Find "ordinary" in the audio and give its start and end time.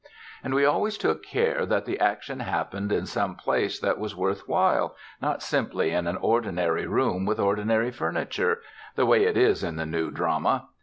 6.17-6.87, 7.39-7.91